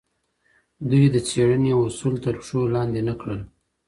دوی 0.89 1.05
د 1.11 1.17
څېړنې 1.27 1.71
اصول 1.85 2.15
تر 2.25 2.35
پښو 2.41 2.61
لاندې 2.75 3.01
نه 3.07 3.13
کړل. 3.21 3.41